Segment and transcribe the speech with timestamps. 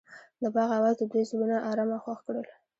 [0.41, 2.45] د باغ اواز د دوی زړونه ارامه او خوښ کړل.